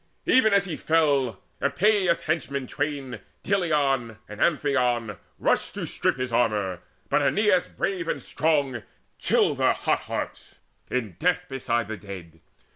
Even 0.25 0.51
as 0.51 0.65
he 0.65 0.75
fell, 0.75 1.39
Epeius' 1.61 2.23
henchmen 2.23 2.65
twain, 2.65 3.19
Deileon 3.43 4.17
and 4.27 4.41
Amphion, 4.41 5.15
rushed 5.37 5.75
to 5.75 5.85
strip 5.85 6.17
His 6.17 6.33
armour; 6.33 6.79
but 7.07 7.21
Aeneas 7.21 7.67
brave 7.67 8.07
and 8.07 8.19
strong 8.19 8.81
Chilled 9.19 9.59
their 9.59 9.73
hot 9.73 9.99
hearts 9.99 10.55
in 10.89 11.17
death 11.19 11.45
beside 11.47 11.87
the 11.87 11.97
dead. 11.97 12.39